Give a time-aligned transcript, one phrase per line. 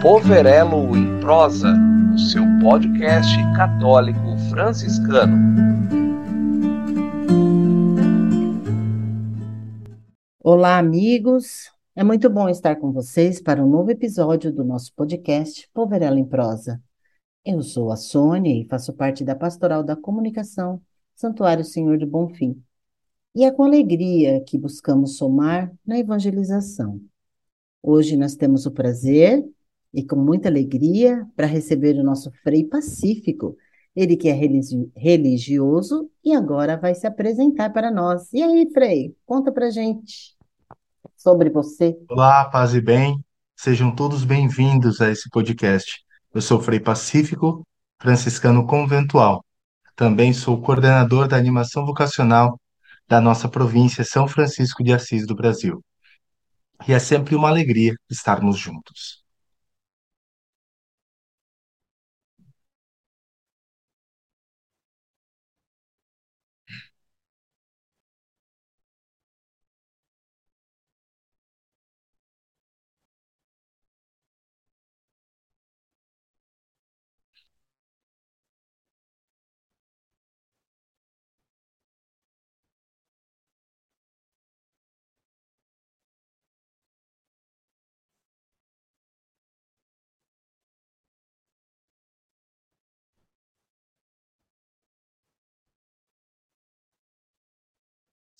[0.00, 1.74] Poverello em Prosa,
[2.14, 5.36] o seu podcast católico franciscano.
[10.38, 11.72] Olá, amigos.
[11.96, 16.24] É muito bom estar com vocês para um novo episódio do nosso podcast Poverello em
[16.24, 16.80] Prosa.
[17.44, 20.80] Eu sou a Sônia e faço parte da Pastoral da Comunicação
[21.16, 22.62] Santuário Senhor do Bonfim.
[23.34, 27.00] E é com alegria que buscamos somar na evangelização.
[27.82, 29.44] Hoje nós temos o prazer
[29.98, 33.56] e com muita alegria para receber o nosso Frei Pacífico,
[33.96, 34.32] ele que é
[34.96, 38.32] religioso e agora vai se apresentar para nós.
[38.32, 40.36] E aí, Frei, conta para gente
[41.16, 41.98] sobre você.
[42.08, 43.18] Olá, paz e bem.
[43.56, 46.00] Sejam todos bem-vindos a esse podcast.
[46.32, 47.66] Eu sou Frei Pacífico,
[48.00, 49.44] franciscano conventual.
[49.96, 52.56] Também sou coordenador da animação vocacional
[53.08, 55.84] da nossa província São Francisco de Assis do Brasil.
[56.86, 59.26] E é sempre uma alegria estarmos juntos.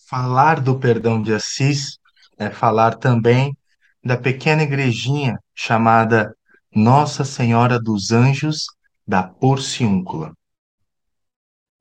[0.09, 1.99] Falar do perdão de Assis
[2.39, 3.55] é falar também
[4.03, 6.35] da pequena igrejinha chamada
[6.75, 8.65] Nossa Senhora dos Anjos
[9.07, 10.33] da Porciúncula.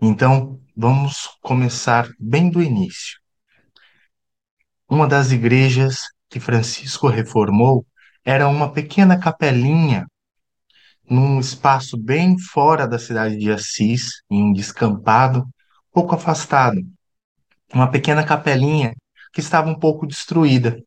[0.01, 3.17] Então, vamos começar bem do início.
[4.89, 7.87] Uma das igrejas que Francisco reformou
[8.25, 10.05] era uma pequena capelinha
[11.09, 15.47] num espaço bem fora da cidade de Assis, em um descampado,
[15.93, 16.81] pouco afastado.
[17.73, 18.93] Uma pequena capelinha
[19.33, 20.81] que estava um pouco destruída.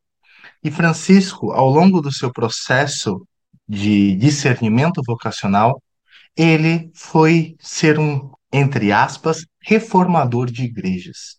[0.63, 3.25] E Francisco, ao longo do seu processo
[3.67, 5.81] de discernimento vocacional,
[6.35, 11.37] ele foi ser um, entre aspas, reformador de igrejas.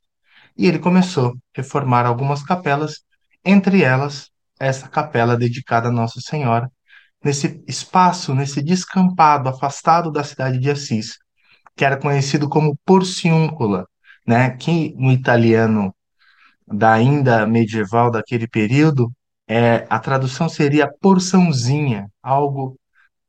[0.56, 3.02] E ele começou a reformar algumas capelas,
[3.44, 6.70] entre elas essa capela dedicada a Nossa Senhora,
[7.24, 11.18] nesse espaço, nesse descampado, afastado da cidade de Assis,
[11.76, 13.86] que era conhecido como Porciúncula,
[14.26, 14.50] né?
[14.56, 15.94] Que no italiano
[16.66, 19.12] da ainda medieval daquele período,
[19.48, 22.78] é, a tradução seria porçãozinha, algo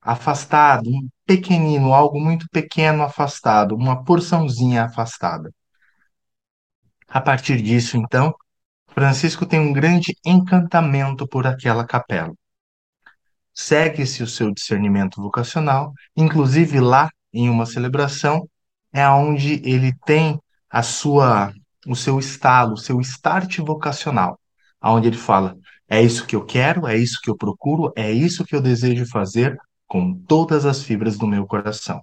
[0.01, 5.51] afastado, um pequenino, algo muito pequeno afastado, uma porçãozinha afastada.
[7.07, 8.33] A partir disso, então,
[8.89, 12.33] Francisco tem um grande encantamento por aquela capela.
[13.53, 18.47] Segue-se o seu discernimento vocacional, inclusive lá em uma celebração
[18.91, 20.39] é onde ele tem
[20.73, 21.53] a sua
[21.85, 24.39] o seu estalo, o seu start vocacional,
[24.81, 25.55] aonde ele fala:
[25.87, 29.05] é isso que eu quero, é isso que eu procuro, é isso que eu desejo
[29.05, 29.55] fazer
[29.87, 32.01] com todas as fibras do meu coração.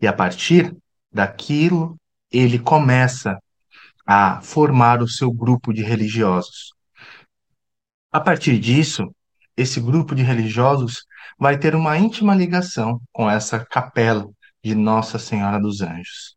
[0.00, 0.76] E a partir
[1.12, 1.96] daquilo,
[2.30, 3.38] ele começa
[4.06, 6.72] a formar o seu grupo de religiosos.
[8.12, 9.12] A partir disso,
[9.56, 11.04] esse grupo de religiosos
[11.38, 14.28] vai ter uma íntima ligação com essa capela
[14.62, 16.33] de Nossa Senhora dos Anjos.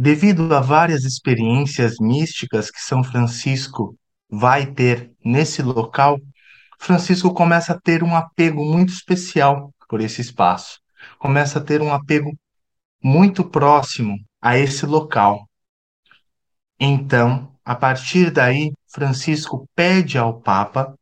[0.00, 3.98] Devido a várias experiências místicas que São Francisco
[4.30, 6.20] vai ter nesse local,
[6.78, 10.78] Francisco começa a ter um apego muito especial por esse espaço.
[11.18, 12.30] Começa a ter um apego
[13.02, 15.48] muito próximo a esse local.
[16.78, 20.96] Então, a partir daí, Francisco pede ao Papa,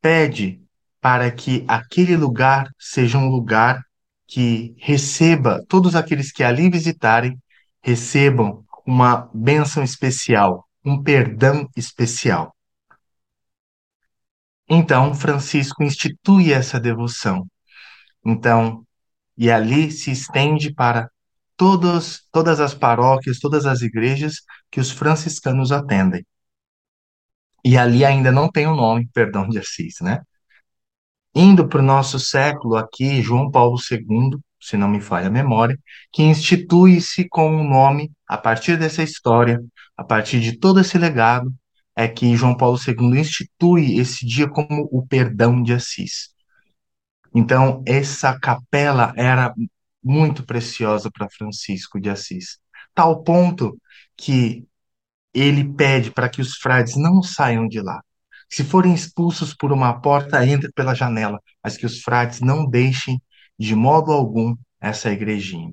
[0.00, 0.60] pede
[1.00, 3.80] para que aquele lugar seja um lugar
[4.26, 7.38] que receba todos aqueles que ali visitarem
[7.82, 12.54] recebam uma bênção especial, um perdão especial.
[14.68, 17.46] Então, Francisco institui essa devoção.
[18.24, 18.86] Então,
[19.36, 21.10] e ali se estende para
[21.56, 24.36] todos, todas as paróquias, todas as igrejas
[24.70, 26.24] que os franciscanos atendem.
[27.64, 30.20] E ali ainda não tem o nome Perdão de Assis, né?
[31.34, 35.78] Indo para o nosso século aqui, João Paulo II se não me falha a memória,
[36.12, 39.60] que institui-se com um nome, a partir dessa história,
[39.96, 41.52] a partir de todo esse legado,
[41.96, 46.30] é que João Paulo II institui esse dia como o perdão de Assis.
[47.34, 49.52] Então, essa capela era
[50.02, 52.58] muito preciosa para Francisco de Assis,
[52.94, 53.76] tal ponto
[54.16, 54.64] que
[55.34, 58.00] ele pede para que os frades não saiam de lá.
[58.48, 63.20] Se forem expulsos por uma porta, entre pela janela, mas que os frades não deixem
[63.58, 65.72] de modo algum essa igrejinha.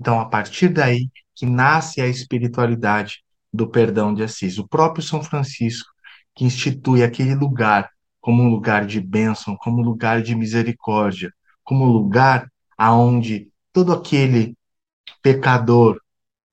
[0.00, 3.22] Então, a partir daí que nasce a espiritualidade
[3.52, 4.58] do perdão de Assis.
[4.58, 5.90] O próprio São Francisco,
[6.34, 7.90] que institui aquele lugar
[8.20, 11.32] como um lugar de bênção, como um lugar de misericórdia,
[11.64, 14.56] como um lugar aonde todo aquele
[15.22, 15.98] pecador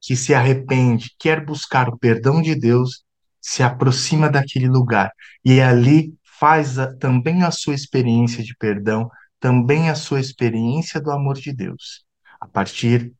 [0.01, 3.03] que se arrepende, quer buscar o perdão de Deus,
[3.41, 5.11] se aproxima daquele lugar
[5.43, 9.09] e ali faz a, também a sua experiência de perdão,
[9.47, 12.03] também a sua experiência do amor de Deus.
[12.37, 13.13] A partir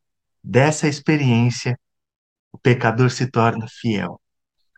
[0.44, 1.80] dessa experiência,
[2.52, 4.20] o pecador se torna fiel.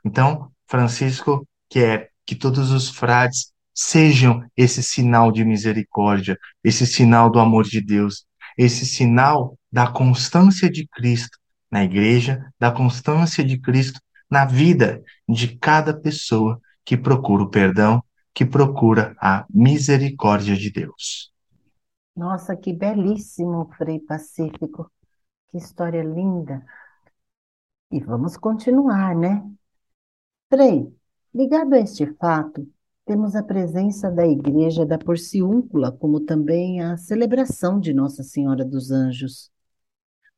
[0.05, 7.39] Então, Francisco quer que todos os frades sejam esse sinal de misericórdia, esse sinal do
[7.39, 11.35] amor de Deus, esse sinal da constância de Cristo
[11.71, 13.99] na igreja, da constância de Cristo
[14.29, 18.03] na vida de cada pessoa que procura o perdão,
[18.35, 21.31] que procura a misericórdia de Deus.
[22.19, 24.91] Nossa, que belíssimo, Frei Pacífico.
[25.49, 26.65] Que história linda.
[27.89, 29.41] E vamos continuar, né?
[30.49, 30.93] Frei,
[31.33, 32.67] ligado a este fato,
[33.05, 38.91] temos a presença da Igreja da Porciúncula, como também a celebração de Nossa Senhora dos
[38.91, 39.49] Anjos.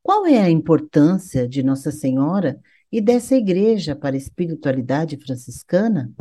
[0.03, 2.61] Qual é a importância de Nossa Senhora
[2.91, 6.11] e dessa igreja para a espiritualidade franciscana?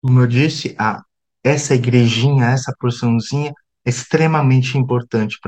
[0.00, 1.02] Como eu disse, a,
[1.42, 3.52] essa igrejinha, essa porçãozinha
[3.84, 5.38] extremamente importante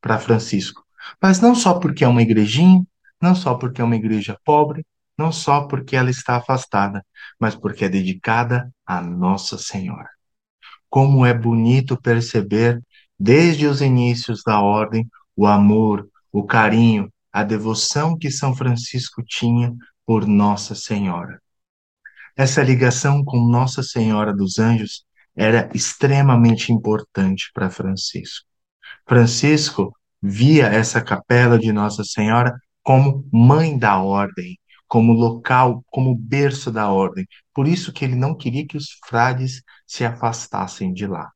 [0.00, 0.84] para Francisco.
[1.20, 2.84] Mas não só porque é uma igrejinha,
[3.20, 4.86] não só porque é uma igreja pobre,
[5.16, 7.04] não só porque ela está afastada,
[7.38, 10.08] mas porque é dedicada a Nossa Senhora.
[10.88, 12.82] Como é bonito perceber,
[13.18, 19.74] desde os inícios da ordem, o amor, o carinho, a devoção que São Francisco tinha
[20.06, 21.40] por Nossa Senhora.
[22.36, 25.04] Essa ligação com Nossa Senhora dos Anjos
[25.36, 28.46] era extremamente importante para Francisco.
[29.06, 36.70] Francisco via essa capela de Nossa Senhora como mãe da ordem, como local, como berço
[36.70, 37.26] da ordem.
[37.52, 41.30] Por isso que ele não queria que os frades se afastassem de lá.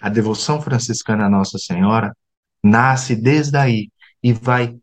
[0.00, 2.14] A devoção franciscana a Nossa Senhora
[2.62, 3.90] nasce desde aí
[4.22, 4.76] e vai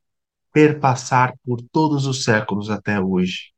[0.54, 3.52] perpassar por todos os séculos até hoje.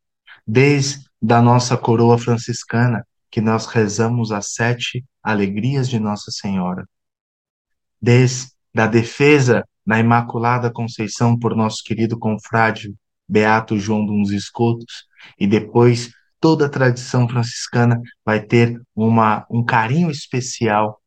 [0.46, 6.88] Desde a nossa coroa franciscana, que nós rezamos as sete alegrias de Nossa Senhora.
[8.02, 12.94] Desde a defesa da Imaculada Conceição por nosso querido confrade
[13.28, 15.06] Beato João dos Escotos,
[15.40, 21.02] e depois toda a tradição franciscana vai ter uma, um carinho especial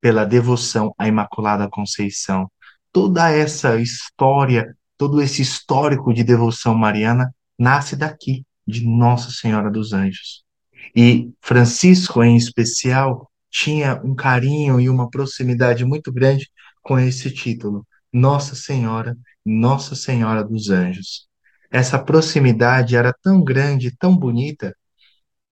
[0.00, 2.50] pela devoção à Imaculada Conceição
[2.92, 9.92] toda essa história, todo esse histórico de devoção mariana nasce daqui, de Nossa Senhora dos
[9.92, 10.44] Anjos.
[10.94, 16.50] E Francisco, em especial, tinha um carinho e uma proximidade muito grande
[16.82, 21.26] com esse título, Nossa Senhora, Nossa Senhora dos Anjos.
[21.70, 24.76] Essa proximidade era tão grande, tão bonita,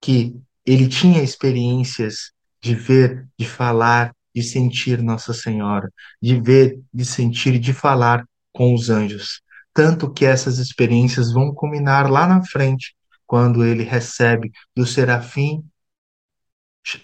[0.00, 0.34] que
[0.66, 5.90] ele tinha experiências de ver, de falar, de sentir Nossa Senhora,
[6.20, 9.40] de ver, de sentir, de falar com os anjos.
[9.72, 12.94] Tanto que essas experiências vão culminar lá na frente,
[13.30, 15.62] quando ele recebe do serafim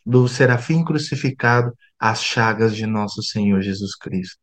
[0.05, 4.37] do serafim crucificado as chagas de nosso Senhor Jesus Cristo.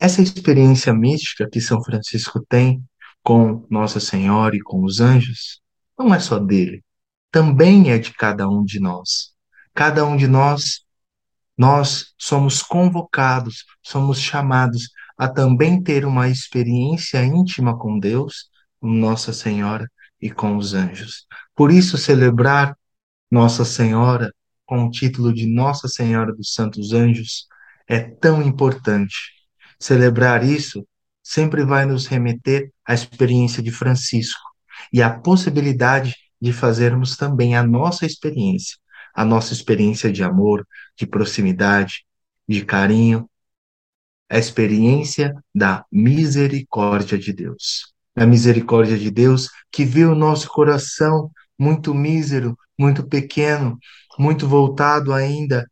[0.00, 2.82] Essa experiência mística que São Francisco tem
[3.22, 5.62] com Nossa Senhora e com os anjos
[5.96, 6.82] não é só dele,
[7.30, 9.32] também é de cada um de nós.
[9.72, 10.80] Cada um de nós
[11.56, 18.50] nós somos convocados, somos chamados a também ter uma experiência íntima com Deus,
[18.82, 19.88] Nossa Senhora
[20.24, 21.26] e com os anjos.
[21.54, 22.76] Por isso, celebrar
[23.30, 24.34] Nossa Senhora
[24.66, 27.46] com o título de Nossa Senhora dos Santos Anjos
[27.86, 29.14] é tão importante.
[29.78, 30.84] Celebrar isso
[31.22, 34.42] sempre vai nos remeter à experiência de Francisco
[34.92, 38.78] e à possibilidade de fazermos também a nossa experiência
[39.14, 40.66] a nossa experiência de amor,
[40.98, 42.04] de proximidade,
[42.48, 43.30] de carinho,
[44.28, 47.93] a experiência da misericórdia de Deus.
[48.16, 53.78] A misericórdia de Deus que viu o nosso coração muito mísero, muito pequeno,
[54.18, 55.66] muito voltado ainda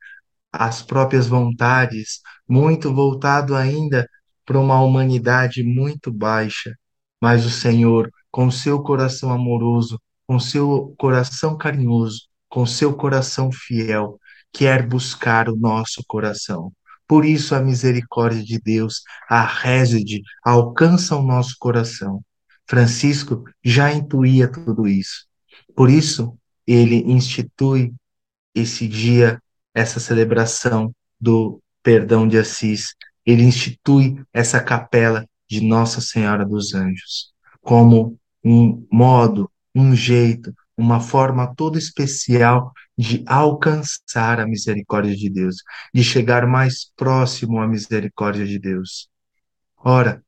[0.53, 4.09] às próprias vontades, muito voltado ainda
[4.45, 6.75] para uma humanidade muito baixa.
[7.21, 14.19] Mas o Senhor, com seu coração amoroso, com seu coração carinhoso, com seu coração fiel,
[14.53, 16.73] quer buscar o nosso coração.
[17.07, 22.23] Por isso a misericórdia de Deus, a réside, alcança o nosso coração.
[22.67, 25.27] Francisco já intuía tudo isso.
[25.75, 27.93] Por isso, ele institui
[28.55, 29.41] esse dia,
[29.75, 32.95] essa celebração do perdão de Assis.
[33.25, 41.01] Ele institui essa capela de Nossa Senhora dos Anjos como um modo, um jeito, uma
[41.01, 45.57] forma toda especial de alcançar a misericórdia de Deus,
[45.95, 49.09] de chegar mais próximo à misericórdia de Deus.
[49.77, 50.23] Ora,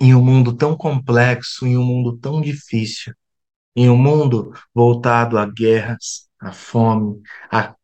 [0.00, 3.14] em um mundo tão complexo, em um mundo tão difícil,
[3.76, 7.74] em um mundo voltado a guerras, a fome, a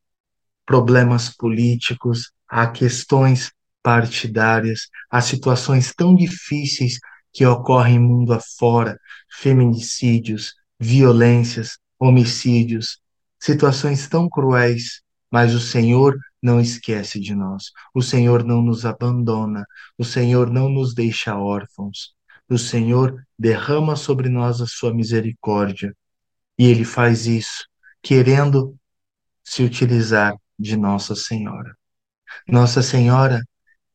[0.65, 6.99] problemas políticos, a questões partidárias, a situações tão difíceis
[7.33, 8.99] que ocorrem mundo afora,
[9.31, 12.99] feminicídios, violências, homicídios,
[13.39, 17.71] situações tão cruéis, mas o Senhor não esquece de nós.
[17.95, 19.67] O Senhor não nos abandona.
[19.99, 22.15] O Senhor não nos deixa órfãos.
[22.49, 25.95] O Senhor derrama sobre nós a sua misericórdia.
[26.59, 27.67] E ele faz isso
[28.03, 28.77] querendo
[29.45, 31.77] se utilizar de Nossa Senhora.
[32.49, 33.41] Nossa Senhora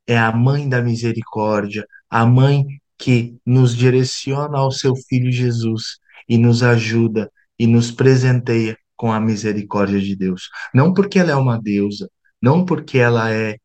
[0.05, 2.65] é a mãe da misericórdia, a mãe
[2.97, 9.19] que nos direciona ao seu filho Jesus e nos ajuda e nos presenteia com a
[9.19, 10.49] misericórdia de Deus.
[10.73, 12.09] Não porque ela é uma deusa,
[12.41, 13.57] não porque ela é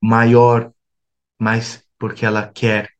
[0.00, 0.72] maior,
[1.38, 2.90] mas porque ela quer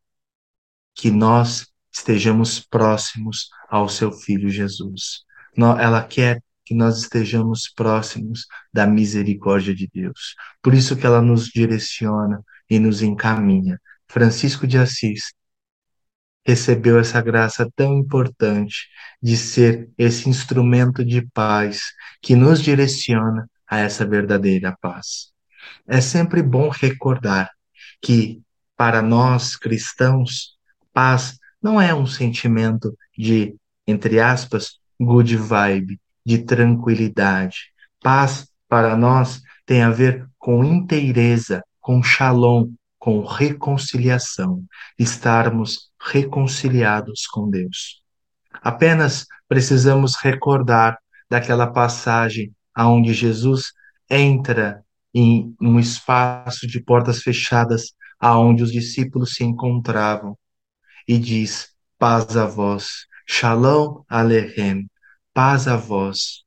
[0.94, 5.24] que nós estejamos próximos ao seu filho Jesus.
[5.56, 10.34] Ela quer que nós estejamos próximos da misericórdia de Deus.
[10.62, 13.80] Por isso que ela nos direciona e nos encaminha.
[14.08, 15.32] Francisco de Assis
[16.44, 18.88] recebeu essa graça tão importante
[19.22, 25.32] de ser esse instrumento de paz que nos direciona a essa verdadeira paz.
[25.88, 27.50] É sempre bom recordar
[28.02, 28.42] que,
[28.76, 30.58] para nós cristãos,
[30.92, 37.72] paz não é um sentimento de, entre aspas, good vibe, de tranquilidade.
[38.02, 44.66] Paz, para nós, tem a ver com inteireza, com shalom, com reconciliação,
[44.98, 48.02] estarmos reconciliados com Deus.
[48.52, 50.98] Apenas precisamos recordar
[51.30, 53.72] daquela passagem aonde Jesus
[54.08, 60.38] entra em um espaço de portas fechadas aonde os discípulos se encontravam
[61.06, 64.88] e diz: paz a vós, shalom aleichem,
[65.34, 66.42] paz a vós.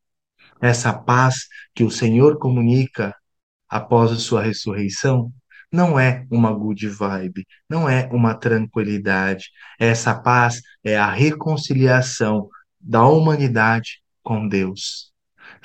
[0.62, 3.15] Essa paz que o Senhor comunica
[3.67, 5.32] após a sua ressurreição
[5.72, 9.50] não é uma good vibe, não é uma tranquilidade.
[9.77, 15.13] Essa paz é a reconciliação da humanidade com Deus.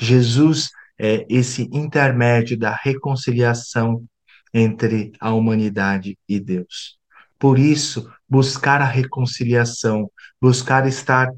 [0.00, 4.04] Jesus é esse intermédio da reconciliação
[4.52, 6.98] entre a humanidade e Deus.
[7.38, 11.30] Por isso, buscar a reconciliação, buscar estar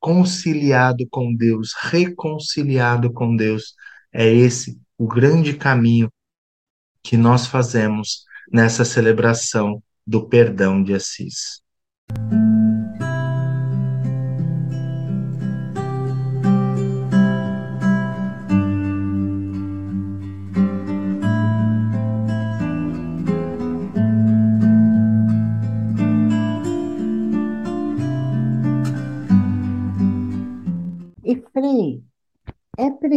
[0.00, 3.74] conciliado com Deus, reconciliado com Deus,
[4.12, 6.12] é esse o grande caminho
[7.02, 11.62] que nós fazemos nessa celebração do perdão de Assis.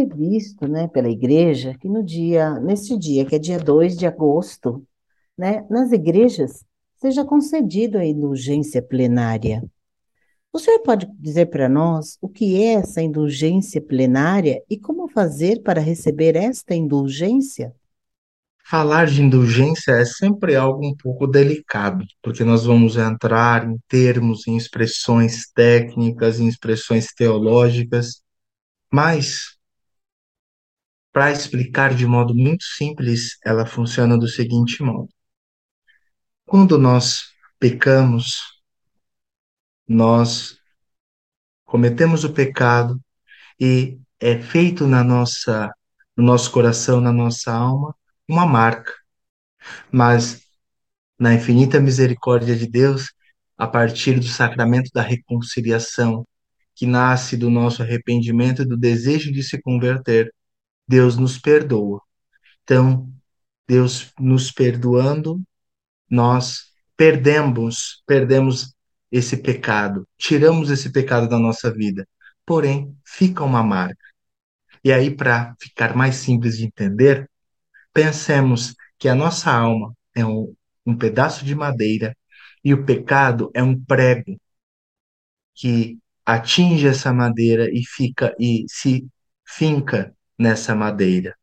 [0.04, 4.84] Previsto, né, pela igreja que no dia, nesse dia, que é dia 2 de agosto,
[5.38, 6.64] né, nas igrejas
[6.96, 9.64] seja concedida a indulgência plenária.
[10.52, 15.62] O senhor pode dizer para nós o que é essa indulgência plenária e como fazer
[15.62, 17.74] para receber esta indulgência?
[18.68, 24.46] Falar de indulgência é sempre algo um pouco delicado, porque nós vamos entrar em termos,
[24.48, 28.22] em expressões técnicas, em expressões teológicas,
[28.92, 29.55] mas,
[31.16, 35.08] para explicar de modo muito simples, ela funciona do seguinte modo:
[36.44, 38.60] quando nós pecamos,
[39.88, 40.58] nós
[41.64, 43.00] cometemos o pecado
[43.58, 45.72] e é feito na nossa,
[46.14, 47.96] no nosso coração, na nossa alma,
[48.28, 48.92] uma marca.
[49.90, 50.42] Mas
[51.18, 53.10] na infinita misericórdia de Deus,
[53.56, 56.28] a partir do sacramento da reconciliação,
[56.74, 60.30] que nasce do nosso arrependimento e do desejo de se converter,
[60.86, 62.00] Deus nos perdoa.
[62.62, 63.12] Então,
[63.68, 65.42] Deus nos perdoando,
[66.10, 68.74] nós perdemos, perdemos
[69.10, 72.08] esse pecado, tiramos esse pecado da nossa vida.
[72.44, 74.04] Porém, fica uma marca.
[74.84, 77.28] E aí, para ficar mais simples de entender,
[77.92, 80.54] pensemos que a nossa alma é um,
[80.86, 82.16] um pedaço de madeira
[82.64, 84.38] e o pecado é um prego
[85.54, 89.06] que atinge essa madeira e fica e se
[89.44, 91.34] finca nessa madeira.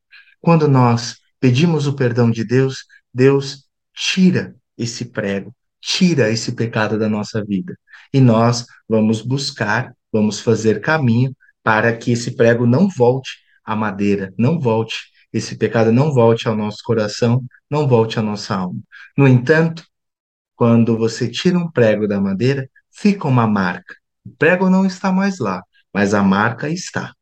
[0.41, 7.09] Quando nós pedimos o perdão de Deus, Deus tira esse prego, tira esse pecado da
[7.09, 7.77] nossa vida.
[8.13, 13.31] E nós vamos buscar, vamos fazer caminho para que esse prego não volte
[13.63, 14.95] à madeira, não volte,
[15.31, 18.79] esse pecado não volte ao nosso coração, não volte à nossa alma.
[19.17, 19.83] No entanto,
[20.55, 23.95] quando você tira um prego da madeira, fica uma marca.
[24.25, 27.13] O prego não está mais lá, mas a marca está.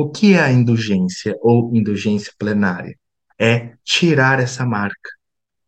[0.00, 2.96] O que é a indulgência ou indulgência plenária?
[3.36, 5.10] É tirar essa marca.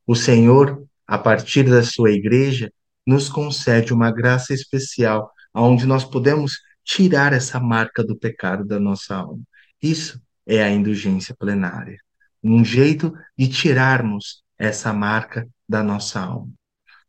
[0.06, 2.72] O Senhor, a partir da sua igreja,
[3.04, 9.16] nos concede uma graça especial, onde nós podemos tirar essa marca do pecado da nossa
[9.16, 9.42] alma.
[9.82, 11.98] Isso é a indulgência plenária.
[12.40, 16.52] Um jeito de tirarmos essa marca da nossa alma.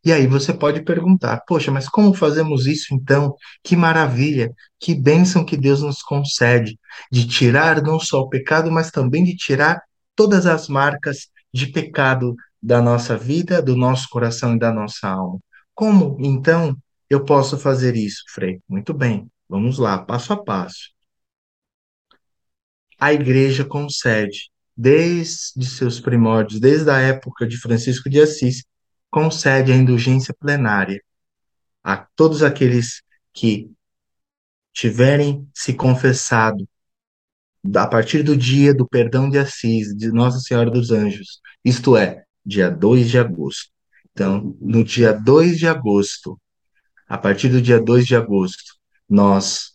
[0.03, 3.35] E aí você pode perguntar: poxa, mas como fazemos isso então?
[3.63, 6.79] Que maravilha, que bênção que Deus nos concede
[7.11, 9.81] de tirar não só o pecado, mas também de tirar
[10.15, 15.39] todas as marcas de pecado da nossa vida, do nosso coração e da nossa alma.
[15.73, 16.75] Como então
[17.09, 18.59] eu posso fazer isso, Frei?
[18.67, 20.91] Muito bem, vamos lá, passo a passo.
[22.99, 28.63] A igreja concede, desde seus primórdios, desde a época de Francisco de Assis,
[29.11, 31.03] concede a indulgência plenária
[31.83, 33.03] a todos aqueles
[33.33, 33.69] que
[34.73, 36.67] tiverem se confessado
[37.75, 42.23] a partir do dia do perdão de Assis, de Nossa Senhora dos Anjos, isto é,
[42.43, 43.69] dia 2 de agosto.
[44.11, 46.39] Então, no dia 2 de agosto,
[47.07, 48.75] a partir do dia 2 de agosto,
[49.07, 49.73] nós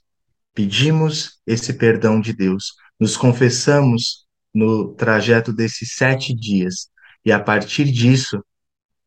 [0.52, 6.88] pedimos esse perdão de Deus, nos confessamos no trajeto desses sete dias,
[7.25, 8.43] e a partir disso,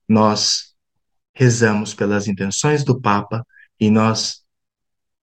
[0.10, 0.74] nós
[1.32, 3.46] rezamos pelas intenções do Papa
[3.80, 4.42] e nós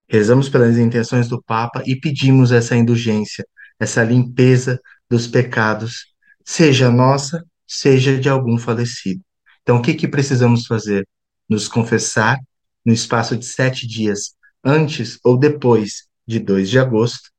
[0.08, 3.44] rezamos pelas intenções do Papa e pedimos essa indulgência,
[3.80, 6.14] essa limpeza dos pecados,
[6.44, 9.20] seja nossa, seja de algum falecido.
[9.62, 11.06] Então, o que, que precisamos fazer?
[11.48, 12.38] Nos confessar
[12.84, 17.30] no espaço de sete dias, antes ou depois de 2 de agosto,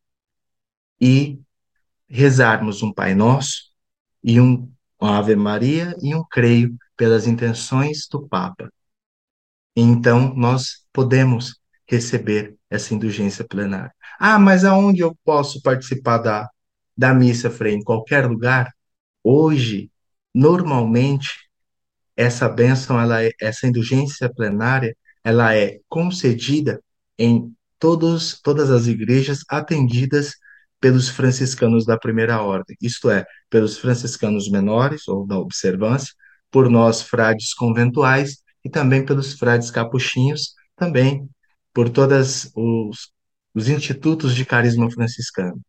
[1.00, 1.40] e
[2.10, 3.72] rezarmos um Pai Nosso
[4.24, 8.72] e um Ave Maria e um Creio pelas intenções do Papa.
[9.76, 13.94] Então, nós podemos receber essa indulgência plenária.
[14.20, 16.50] Ah, mas aonde eu posso participar da,
[16.98, 17.76] da missa, Frei?
[17.76, 18.74] Em qualquer lugar?
[19.24, 19.92] Hoje,
[20.34, 21.30] normalmente,
[22.16, 26.82] essa bênção, ela é, essa indulgência plenária, ela é concedida
[27.18, 30.34] em todos, todas as igrejas atendidas
[30.80, 36.14] pelos franciscanos da primeira ordem, isto é, pelos franciscanos menores ou da observância,
[36.52, 41.28] por nós frades conventuais e também pelos frades capuchinhos, também
[41.74, 43.12] por todos os,
[43.54, 45.60] os institutos de carisma franciscano.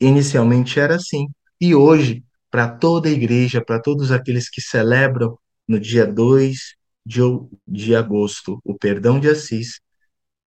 [0.00, 1.26] Inicialmente era assim,
[1.60, 7.20] e hoje, para toda a igreja, para todos aqueles que celebram no dia 2 de,
[7.66, 9.80] de agosto o perdão de Assis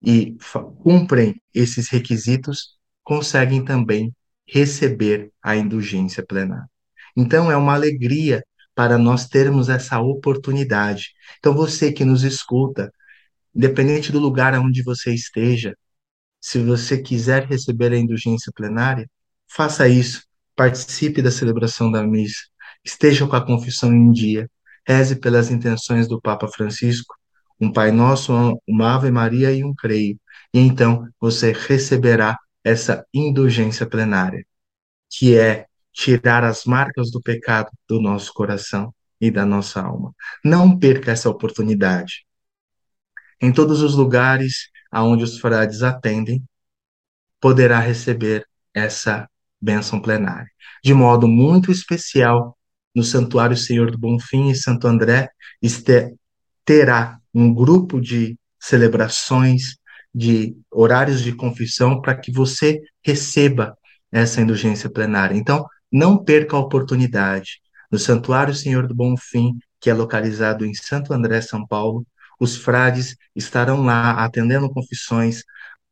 [0.02, 0.36] e
[0.82, 4.14] cumprem esses requisitos, conseguem também
[4.48, 6.70] receber a indulgência plenária.
[7.16, 8.44] Então, é uma alegria
[8.76, 11.14] para nós termos essa oportunidade.
[11.40, 12.92] Então, você que nos escuta,
[13.56, 15.76] independente do lugar onde você esteja,
[16.40, 19.10] se você quiser receber a indulgência plenária,
[19.48, 20.24] faça isso,
[20.56, 22.42] participe da celebração da missa,
[22.84, 24.50] esteja com a confissão em dia,
[24.88, 27.16] reze pelas intenções do Papa Francisco,
[27.60, 28.34] um Pai Nosso,
[28.68, 30.20] uma Ave Maria e um Creio,
[30.54, 34.46] e então você receberá essa indulgência plenária,
[35.10, 40.14] que é tirar as marcas do pecado do nosso coração e da nossa alma.
[40.44, 42.26] Não perca essa oportunidade.
[43.42, 46.44] Em todos os lugares aonde os frades atendem,
[47.40, 49.28] poderá receber essa
[49.60, 50.50] bênção plenária.
[50.84, 52.58] De modo muito especial,
[52.94, 55.30] no Santuário Senhor do Bonfim e Santo André,
[55.62, 56.14] este,
[56.66, 59.78] terá um grupo de celebrações,
[60.14, 63.78] de horários de confissão, para que você receba
[64.12, 65.36] essa indulgência plenária.
[65.36, 67.62] Então, não perca a oportunidade.
[67.92, 72.06] No Santuário Senhor do Bom Fim, que é localizado em Santo André, São Paulo,
[72.40, 75.44] os frades estarão lá atendendo confissões.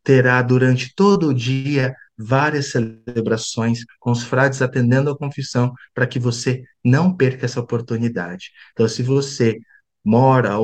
[0.04, 6.20] Terá durante todo o dia várias celebrações com os frades atendendo a confissão para que
[6.20, 8.52] você não perca essa oportunidade.
[8.74, 9.60] Então, se você
[10.04, 10.58] mora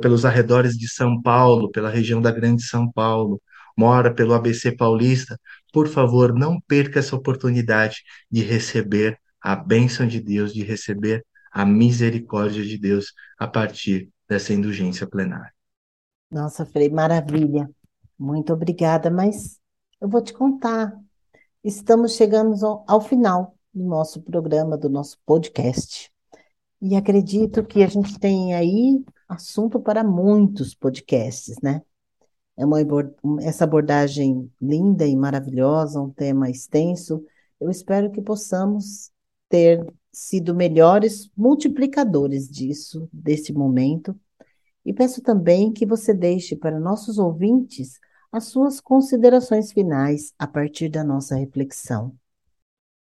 [0.00, 3.40] pelos arredores de São Paulo, pela região da Grande São Paulo,
[3.76, 5.38] mora pelo ABC Paulista,
[5.72, 11.64] por favor, não perca essa oportunidade de receber a bênção de Deus, de receber a
[11.64, 15.52] misericórdia de Deus a partir dessa indulgência plenária.
[16.30, 17.68] Nossa, Frei, maravilha.
[18.18, 19.58] Muito obrigada, mas
[20.00, 20.96] eu vou te contar.
[21.64, 22.54] estamos chegando
[22.86, 26.12] ao, final do nosso programa, do nosso podcast.
[26.80, 31.82] E acredito que a gente tem aí assunto para muitos podcasts, né?
[32.60, 32.76] É uma,
[33.40, 37.24] essa abordagem linda e maravilhosa, um tema extenso.
[37.58, 39.10] Eu espero que possamos
[39.48, 44.14] ter sido melhores multiplicadores disso, desse momento.
[44.84, 47.98] E peço também que você deixe para nossos ouvintes
[48.30, 52.14] as suas considerações finais a partir da nossa reflexão.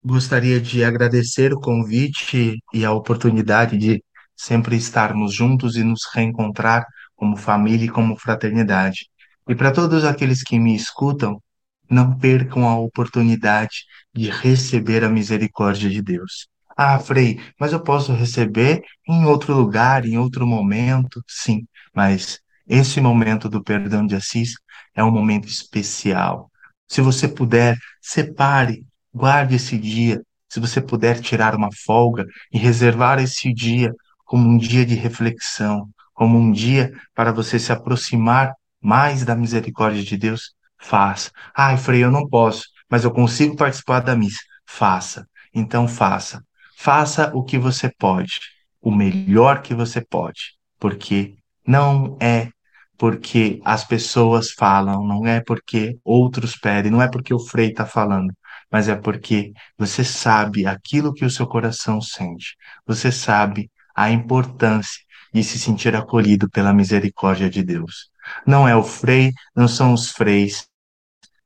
[0.03, 4.03] Gostaria de agradecer o convite e a oportunidade de
[4.35, 9.09] sempre estarmos juntos e nos reencontrar como família e como fraternidade.
[9.47, 11.41] E para todos aqueles que me escutam,
[11.89, 16.47] não percam a oportunidade de receber a misericórdia de Deus.
[16.75, 21.23] Ah, Frei, mas eu posso receber em outro lugar, em outro momento?
[21.27, 24.53] Sim, mas esse momento do perdão de Assis
[24.93, 26.51] é um momento especial.
[26.87, 30.21] Se você puder, separe, guarde esse dia.
[30.49, 33.93] Se você puder tirar uma folga e reservar esse dia
[34.25, 40.03] como um dia de reflexão, como um dia para você se aproximar mais da misericórdia
[40.03, 41.31] de Deus, faça.
[41.55, 44.41] Ai, Frei, eu não posso, mas eu consigo participar da missa.
[44.65, 45.27] Faça.
[45.53, 46.43] Então faça.
[46.77, 48.39] Faça o que você pode,
[48.81, 51.35] o melhor que você pode, porque
[51.65, 52.51] não é
[52.97, 57.85] porque as pessoas falam, não é porque outros pedem, não é porque o Frei está
[57.85, 58.33] falando,
[58.71, 65.01] mas é porque você sabe aquilo que o seu coração sente, você sabe a importância
[65.33, 68.09] de se sentir acolhido pela misericórdia de Deus.
[68.45, 70.67] Não é o Frei, não são os freis,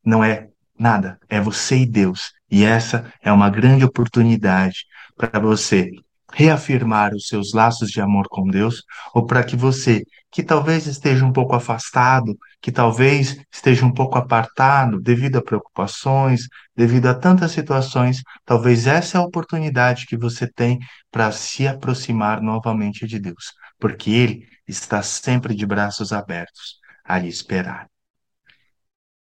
[0.04, 2.32] não é nada, é você e Deus.
[2.50, 5.91] E essa é uma grande oportunidade para você
[6.34, 11.26] reafirmar os seus laços de amor com Deus, ou para que você, que talvez esteja
[11.26, 17.52] um pouco afastado, que talvez esteja um pouco apartado devido a preocupações, devido a tantas
[17.52, 20.80] situações, talvez essa é a oportunidade que você tem
[21.12, 27.28] para se aproximar novamente de Deus, porque Ele está sempre de braços abertos a lhe
[27.28, 27.89] esperar.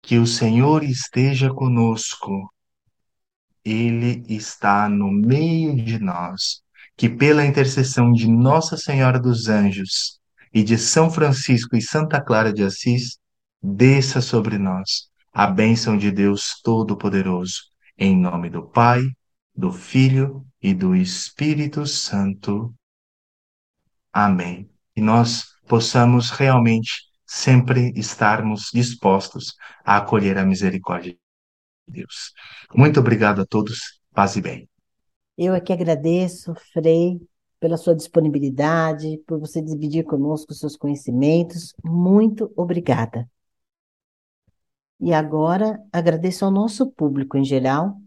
[0.01, 2.53] Que o Senhor esteja conosco.
[3.64, 6.62] Ele está no meio de nós.
[6.96, 10.19] Que pela intercessão de Nossa Senhora dos Anjos
[10.52, 13.18] e de São Francisco e Santa Clara de Assis,
[13.62, 17.62] desça sobre nós a bênção de Deus Todo-Poderoso.
[17.96, 19.02] Em nome do Pai,
[19.54, 22.74] do Filho e do Espírito Santo.
[24.12, 24.68] Amém.
[24.96, 31.18] E nós possamos realmente sempre estarmos dispostos a acolher a misericórdia de
[31.86, 32.32] Deus.
[32.74, 34.00] Muito obrigado a todos.
[34.12, 34.68] Paz e bem.
[35.38, 37.20] Eu é que agradeço, Frei,
[37.61, 41.75] pela sua disponibilidade, por você dividir conosco seus conhecimentos.
[41.85, 43.29] Muito obrigada.
[44.99, 48.01] E agora agradeço ao nosso público em geral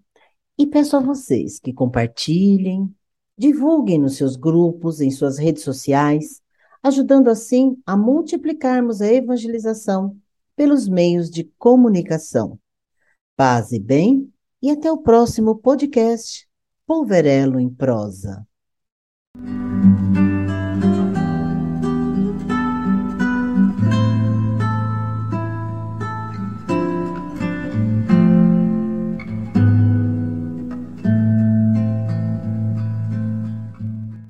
[0.58, 2.94] e peço a vocês que compartilhem,
[3.38, 6.42] divulguem nos seus grupos, em suas redes sociais,
[6.82, 10.18] ajudando assim a multiplicarmos a evangelização
[10.56, 12.60] pelos meios de comunicação.
[13.36, 16.48] Paz e bem, e até o próximo podcast
[16.86, 18.46] Polverelo em Prosa.
[19.36, 19.73] mm